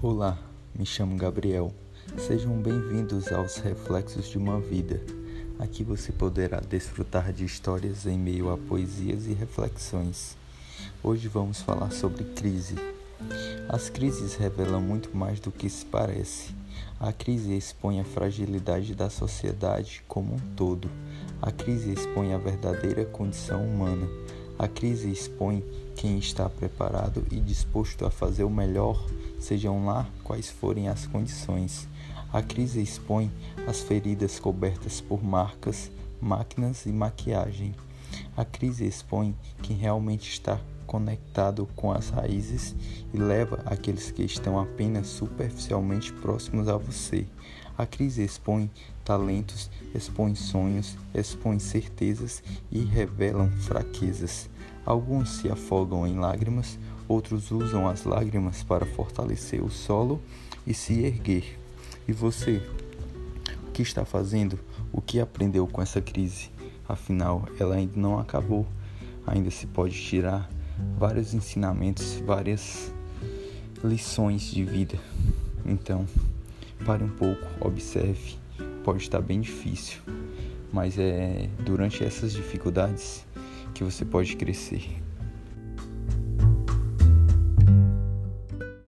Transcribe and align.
Olá, 0.00 0.38
me 0.78 0.86
chamo 0.86 1.16
Gabriel. 1.16 1.74
Sejam 2.16 2.52
bem-vindos 2.62 3.32
aos 3.32 3.56
Reflexos 3.56 4.28
de 4.28 4.38
uma 4.38 4.60
Vida. 4.60 5.02
Aqui 5.58 5.82
você 5.82 6.12
poderá 6.12 6.60
desfrutar 6.60 7.32
de 7.32 7.44
histórias 7.44 8.06
em 8.06 8.16
meio 8.16 8.48
a 8.48 8.56
poesias 8.56 9.26
e 9.26 9.32
reflexões. 9.32 10.36
Hoje 11.02 11.26
vamos 11.26 11.60
falar 11.62 11.90
sobre 11.90 12.22
crise. 12.22 12.76
As 13.68 13.90
crises 13.90 14.36
revelam 14.36 14.80
muito 14.80 15.16
mais 15.16 15.40
do 15.40 15.50
que 15.50 15.68
se 15.68 15.84
parece. 15.84 16.54
A 17.00 17.12
crise 17.12 17.56
expõe 17.56 17.98
a 17.98 18.04
fragilidade 18.04 18.94
da 18.94 19.10
sociedade 19.10 20.04
como 20.06 20.36
um 20.36 20.54
todo. 20.54 20.88
A 21.42 21.50
crise 21.50 21.92
expõe 21.92 22.32
a 22.32 22.38
verdadeira 22.38 23.04
condição 23.04 23.66
humana. 23.66 24.08
A 24.56 24.68
crise 24.68 25.10
expõe 25.10 25.64
quem 25.98 26.16
está 26.16 26.48
preparado 26.48 27.26
e 27.28 27.40
disposto 27.40 28.06
a 28.06 28.10
fazer 28.10 28.44
o 28.44 28.50
melhor, 28.50 29.04
sejam 29.40 29.84
lá 29.84 30.08
quais 30.22 30.48
forem 30.48 30.88
as 30.88 31.06
condições. 31.06 31.88
A 32.32 32.40
crise 32.40 32.80
expõe 32.80 33.32
as 33.66 33.80
feridas 33.80 34.38
cobertas 34.38 35.00
por 35.00 35.24
marcas, 35.24 35.90
máquinas 36.20 36.86
e 36.86 36.92
maquiagem. 36.92 37.74
A 38.36 38.44
crise 38.44 38.86
expõe 38.86 39.34
quem 39.60 39.76
realmente 39.76 40.30
está 40.30 40.60
conectado 40.86 41.68
com 41.74 41.90
as 41.90 42.10
raízes 42.10 42.76
e 43.12 43.16
leva 43.16 43.60
aqueles 43.66 44.12
que 44.12 44.22
estão 44.22 44.56
apenas 44.56 45.08
superficialmente 45.08 46.12
próximos 46.12 46.68
a 46.68 46.76
você. 46.76 47.26
A 47.76 47.84
crise 47.84 48.22
expõe 48.22 48.70
talentos, 49.04 49.68
expõe 49.92 50.36
sonhos, 50.36 50.96
expõe 51.12 51.58
certezas 51.58 52.40
e 52.70 52.84
revelam 52.84 53.50
fraquezas. 53.50 54.48
Alguns 54.88 55.28
se 55.28 55.50
afogam 55.50 56.06
em 56.06 56.18
lágrimas, 56.18 56.78
outros 57.06 57.50
usam 57.50 57.86
as 57.86 58.04
lágrimas 58.04 58.62
para 58.62 58.86
fortalecer 58.86 59.62
o 59.62 59.68
solo 59.68 60.18
e 60.66 60.72
se 60.72 61.04
erguer. 61.04 61.58
E 62.08 62.12
você? 62.14 62.62
O 63.66 63.70
que 63.70 63.82
está 63.82 64.06
fazendo? 64.06 64.58
O 64.90 65.02
que 65.02 65.20
aprendeu 65.20 65.66
com 65.66 65.82
essa 65.82 66.00
crise? 66.00 66.50
Afinal, 66.88 67.46
ela 67.60 67.74
ainda 67.74 68.00
não 68.00 68.18
acabou. 68.18 68.66
Ainda 69.26 69.50
se 69.50 69.66
pode 69.66 69.92
tirar 69.92 70.48
vários 70.96 71.34
ensinamentos, 71.34 72.14
várias 72.24 72.90
lições 73.84 74.40
de 74.40 74.64
vida. 74.64 74.98
Então, 75.66 76.06
pare 76.86 77.04
um 77.04 77.10
pouco, 77.10 77.46
observe. 77.60 78.38
Pode 78.82 79.02
estar 79.02 79.20
bem 79.20 79.42
difícil, 79.42 80.00
mas 80.72 80.98
é 80.98 81.46
durante 81.62 82.02
essas 82.02 82.32
dificuldades 82.32 83.27
que 83.78 83.84
você 83.84 84.04
pode 84.04 84.34
crescer. 84.34 85.07